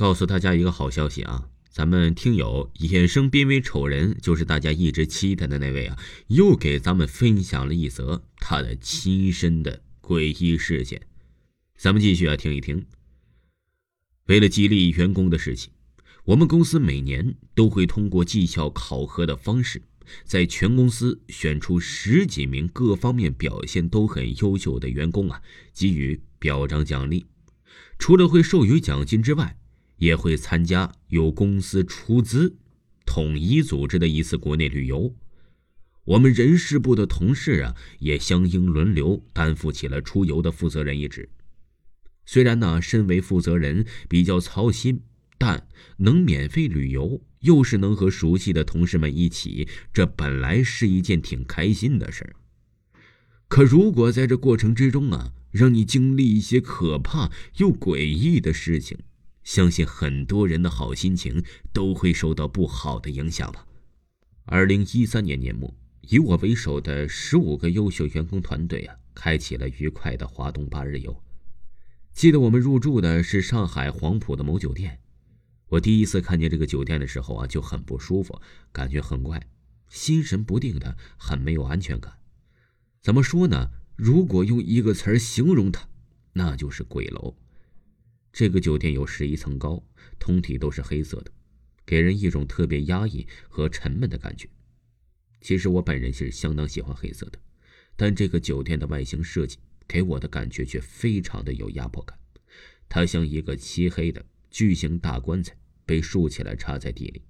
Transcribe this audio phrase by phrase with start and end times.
[0.00, 1.46] 告诉大家一个好消息啊！
[1.68, 11.02] 咱们听友野生濒危丑人，就是大家一直期待的那位啊，又给咱们分享了一则他的亲身的诡异事件。
[11.76, 12.86] 咱们继续啊，听一听。
[14.24, 15.70] 为了激励员工的事情，
[16.24, 19.82] 我们公司每年都会通过绩效考核的方式，
[20.24, 25.42] 在全公司选出十几名各方面表现都很优秀的员工啊，
[25.74, 27.26] 给予表彰奖励。
[27.98, 29.58] 除了会授予奖金之外，
[30.00, 32.56] 也会参加由公司出资、
[33.06, 35.14] 统一组织的一次国内旅游。
[36.04, 41.28] 我们人事部的同事啊，也相应轮流担负起了出游的负责人一职。
[42.24, 45.02] 虽然呢，身为负责人比较操心，
[45.36, 45.68] 但
[45.98, 52.36] 能免费旅游，又是能和熟悉的同事们一起，这本来是一件挺开心的事儿。
[53.48, 58.98] 可如果在这过程之中啊，让你经历一些可怕又诡异的事情，
[59.42, 63.66] 相信很多人的好心情都会受到不好的影响吧。
[64.44, 71.22] 二零一三年年末，以我为首的十五个优秀员工团队啊，开启了愉快的华东八日游。
[72.12, 74.98] 记得我们入住的是上海黄埔的某酒店，
[75.68, 78.40] 我第一次看见这个酒店的时候啊，就很不舒服，
[78.72, 79.40] 感觉很怪，
[79.88, 82.14] 心神不定的，很没有安全感。
[83.00, 83.70] 怎么说呢？
[83.96, 85.88] 如果用一个词儿形容它，
[86.32, 87.36] 那就是鬼楼。
[88.32, 89.82] 这个酒店有十一层高，
[90.18, 91.32] 通体都是黑色的，
[91.84, 94.48] 给人一种特别压抑和沉闷的感觉。
[95.40, 97.38] 其实我本人是相当喜欢黑色的，
[97.96, 102.18] 但这个酒店的外形设计给我的感觉却非常的有压迫感。
[102.88, 107.22] 它像一个漆黑的巨型大棺材，被竖起来插在地里。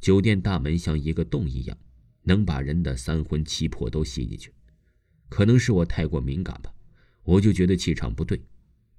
[0.00, 1.76] 酒店大门像一个洞一样，
[2.22, 4.52] 能把人的三魂七魄都吸进去。
[5.28, 6.72] 可能是我太过敏感吧，
[7.24, 8.40] 我就觉得气场不对。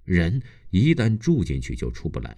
[0.06, 2.38] 人一旦住进去就出不来，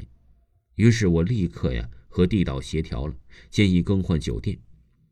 [0.76, 3.16] 于是我立刻呀和地导协调了，
[3.50, 4.58] 建议更换酒店。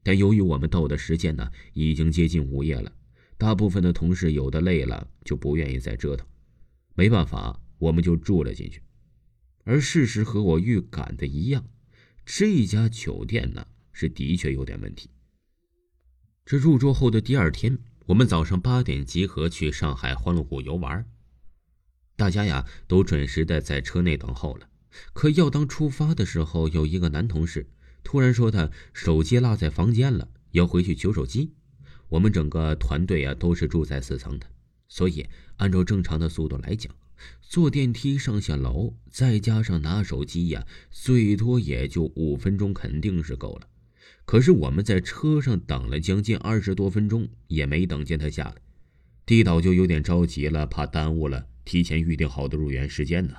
[0.02, 2.92] 但由于我们到的时间呢已经接近午夜了，
[3.38, 6.25] 大部分的同事有的累了就不愿意再折腾，
[6.96, 8.81] 没办法，我们就住了进去。
[9.63, 11.66] 而事实和我预感的一样，
[12.25, 15.09] 这家酒店呢是的确有点问题。
[16.46, 21.03] 这入住后的第二天，我们早上八点集合去上海欢乐谷游玩。
[22.16, 24.70] 大家呀都准时的在车内等候了，
[25.14, 27.68] 可要当出发的时候，有一个男同事
[28.03, 31.52] 突然说他手机落在房间了，要回去取手机。
[32.08, 34.48] 我们整个团队啊都是住在四层的，
[34.88, 35.26] 所以
[35.58, 36.94] 按照正常的速度来讲，
[37.42, 43.68] 坐电梯上下楼，再加上拿手机呀，最多也就五分钟，肯定是够了。
[44.24, 48.56] 可是我们在车上等了将近二十多分钟，也没等见他下来，
[49.26, 51.47] 地导就有点着急了，怕耽误了。
[51.66, 53.36] 提前预定好的入园时间呢？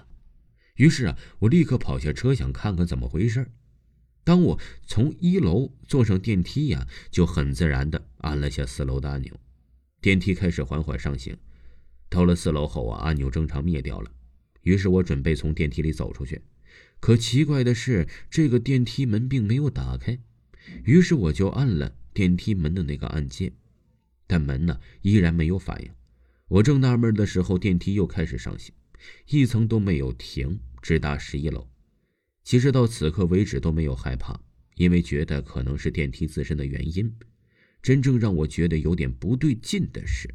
[0.75, 3.47] 于是啊，我立刻跑下车想看看怎么回事。
[4.25, 9.41] 当我从一楼坐上电梯呀，就很自然的按了下四楼的按钮，
[10.01, 11.37] 电梯开始缓缓上行。
[12.09, 14.11] 到了四楼后啊，按钮正常灭掉了。
[14.63, 16.43] 于是我准备从电梯里走出去，
[16.99, 20.19] 可奇怪的是，这个电梯门并没有打开。
[20.85, 23.53] 于是我就按了电梯门的那个按键，
[24.27, 25.91] 但门呢依然没有反应。
[26.49, 28.73] 我正纳闷的时候，电梯又开始上行，
[29.27, 31.69] 一层都没有停，直达十一楼。
[32.45, 34.41] 其实到此刻为止都没有害怕，
[34.77, 37.13] 因为觉得可能是电梯自身的原因。
[37.83, 40.33] 真正让我觉得有点不对劲的是，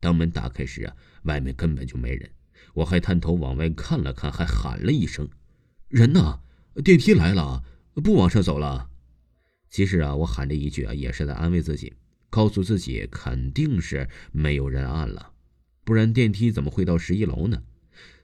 [0.00, 2.30] 当门打开时啊，外面根本就没人。
[2.72, 5.28] 我还探头往外看了看，还喊了一声
[5.88, 6.40] ：“人呢？
[6.82, 7.62] 电梯来了，
[7.94, 8.88] 不往上走了。”
[9.68, 11.92] 其实啊，我喊这一句啊，也是在安慰自己。
[12.30, 15.32] 告诉自己肯定是没有人按了，
[15.84, 17.62] 不然电梯怎么会到十一楼呢？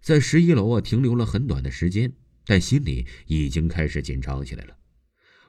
[0.00, 2.12] 在十一楼啊停留了很短的时间，
[2.46, 4.76] 但心里已经开始紧张起来了。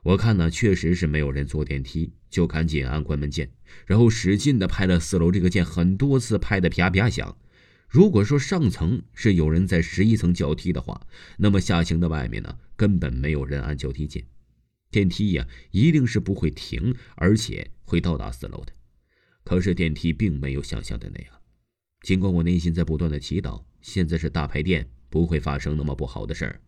[0.04, 3.52] 我看呢，确实是没有人坐电梯，就赶紧按关门键，
[3.86, 7.38] 然后使劲的拍了四楼这个键很多次，拍的啪啪响。
[7.88, 11.06] 如果说上层是有人在十一层脚踢的话，
[11.38, 14.24] 那么下行的外面呢，根本没有人按脚踢键。
[14.98, 18.74] 电梯呀，一定是不会停，而且会到达四楼的。
[19.44, 21.34] 可是电梯并没有想象的那样。
[22.02, 26.62] 尽管我内心在不断的祈祷，现在是大排店，不会发生那么不好的事儿。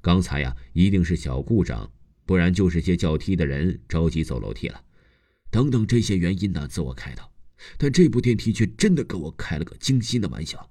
[0.00, 1.92] 刚才呀，一定是小故障，
[2.24, 4.84] 不然就是些叫梯的人着急走楼梯了。
[5.50, 7.32] 等等这些原因呢，自我开导。
[7.78, 10.70] 但这部电梯却真的给我开了个惊心的玩笑。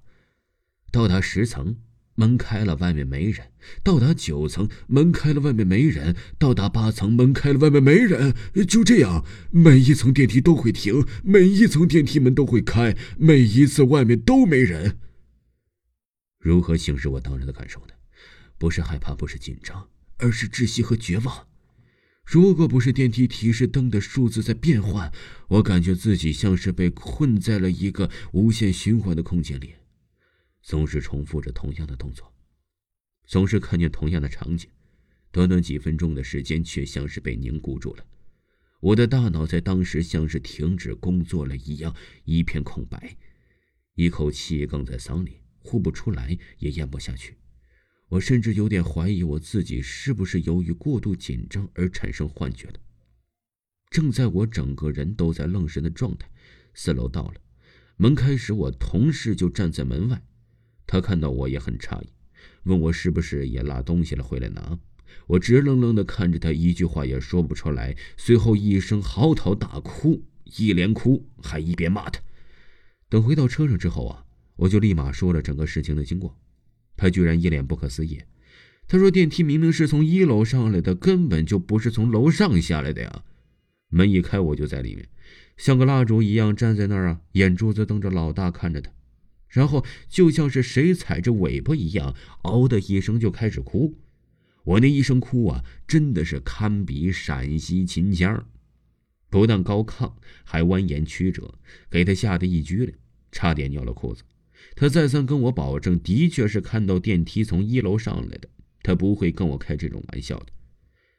[0.90, 1.76] 到达十层。
[2.14, 3.48] 门开了，外面没人。
[3.82, 6.14] 到达九层，门开了，外面没人。
[6.38, 8.34] 到达八层，门开了，外面没人。
[8.68, 14.98] 就这样，每一层电梯都会停，每一层电梯门都会开，每一次外面都没人。
[16.38, 17.94] 如何形容我当时的感受呢？
[18.58, 19.88] 不是害怕，不是紧张，
[20.18, 21.46] 而是窒息和绝望。
[22.24, 25.12] 如果不是电梯提示灯的数字在变换，
[25.48, 29.70] 我感觉自己像是被困在了一个无限循环的空间里，
[30.62, 32.32] 总是重复着同样的动作，
[33.26, 34.70] 总是看见同样的场景。
[35.30, 38.06] 短短几分钟的时间，却像是被凝固住了。
[38.80, 41.94] 我的大脑在当时像是停止工作了一样，
[42.24, 43.16] 一片空白，
[43.94, 47.36] 一口气哽在嗓里，呼不出来，也咽不下去。
[48.08, 52.80] 我甚至有点怀疑我自己是不是由于过度紧张而产生幻觉的。
[53.88, 56.28] 正在我整个人都在愣神的状态，
[56.74, 57.40] 四楼到了，
[57.96, 60.22] 门开时我同事就站在门外，
[60.92, 62.08] 他看到我也很诧异，
[62.64, 64.78] 问我是不是也落东西了回来拿。
[65.26, 67.96] 我直愣愣的看着他，一句话也说不出来。
[68.18, 72.20] 随后一声嚎啕大哭，一连哭还一边骂他。
[73.08, 76.36] 等回到车上之后啊，我就立马说了整个事情的经过。
[76.94, 78.20] 他居然一脸不可思议，
[78.86, 83.22] 他说：“电梯明明是从一楼上来的，根本就不是从楼上下来的呀！”
[83.88, 85.08] 门一开，我就在里面，
[85.56, 88.92] 像个蜡烛一样站在那儿啊，眼珠子瞪着老大看着他，
[89.52, 93.98] 然后就像是谁踩着尾巴一样，嗷的一声就开始哭。
[94.64, 98.48] 我那一声哭啊，真的是堪比陕西秦腔，
[99.28, 101.54] 不但高亢，还蜿蜒曲折，
[101.90, 102.94] 给他吓得一激灵，
[103.30, 104.22] 差点尿了裤子。
[104.74, 108.48] 他再三跟我保证，的确是看到电梯从一楼上来的，
[108.82, 110.46] 他不会跟我开这种玩笑的。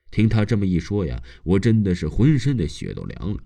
[0.09, 3.38] 听他这么一说呀，我真的是浑身的血都凉了。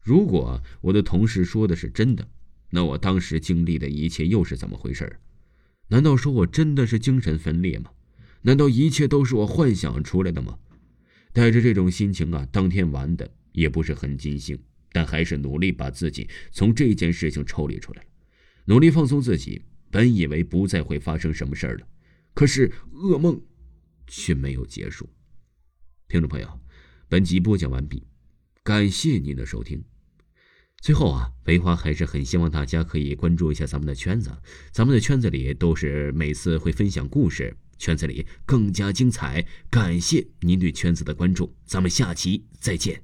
[0.00, 2.26] 如果我的同事说的是真的，
[2.70, 5.18] 那我当时经历的一切又是怎么回事？
[5.88, 7.90] 难道说我真的是精神分裂吗？
[8.42, 10.58] 难道一切都是我幻想出来的吗？
[11.32, 14.58] 带着这种心情啊，当天玩的也不是很尽兴，
[14.92, 18.08] 但还是努力把自己从这件事情抽离出来了，
[18.64, 19.62] 努力放松自己。
[19.88, 21.86] 本以为不再会发生什么事儿了，
[22.34, 23.40] 可是噩梦
[24.06, 25.08] 却没有结束。
[26.08, 26.60] 听众朋友，
[27.08, 28.02] 本集播讲完毕，
[28.62, 29.82] 感谢您的收听。
[30.80, 34.30] 最后啊，梅花还是很希望大家可以关注一下咱们的圈子，
[34.70, 37.56] 咱们的圈子里都是每次会分享故事。
[37.78, 43.02] 圈子里更加精彩，感谢您对圈子的关注，咱们下期再见。